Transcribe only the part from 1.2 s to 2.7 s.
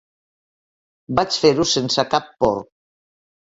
Vaig fer-ho sense cap por.